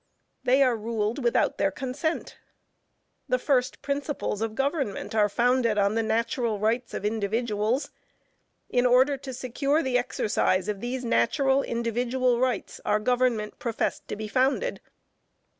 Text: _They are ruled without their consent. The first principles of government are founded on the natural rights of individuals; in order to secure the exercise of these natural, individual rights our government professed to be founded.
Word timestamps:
_They 0.43 0.63
are 0.63 0.75
ruled 0.75 1.23
without 1.23 1.59
their 1.59 1.69
consent. 1.69 2.39
The 3.29 3.37
first 3.37 3.83
principles 3.83 4.41
of 4.41 4.55
government 4.55 5.13
are 5.13 5.29
founded 5.29 5.77
on 5.77 5.93
the 5.93 6.01
natural 6.01 6.57
rights 6.57 6.95
of 6.95 7.05
individuals; 7.05 7.91
in 8.67 8.87
order 8.87 9.15
to 9.17 9.31
secure 9.31 9.83
the 9.83 9.99
exercise 9.99 10.67
of 10.67 10.79
these 10.81 11.05
natural, 11.05 11.61
individual 11.61 12.39
rights 12.39 12.81
our 12.83 12.99
government 12.99 13.59
professed 13.59 14.07
to 14.07 14.15
be 14.15 14.27
founded. 14.27 14.81